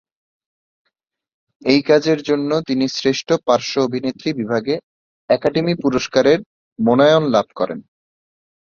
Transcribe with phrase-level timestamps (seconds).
[1.61, 4.75] এই কাজের জন্য তিনি শ্রেষ্ঠ পার্শ্ব অভিনেত্রী বিভাগে
[5.29, 6.39] একাডেমি পুরস্কারের
[6.79, 7.79] মনোনয়ন লাভ করেন।